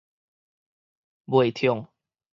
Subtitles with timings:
[1.27, 1.85] 袂暢